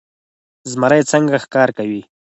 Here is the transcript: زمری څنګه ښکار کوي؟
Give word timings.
زمری 0.71 1.01
څنګه 1.11 1.35
ښکار 1.43 1.69
کوي؟ 1.77 2.01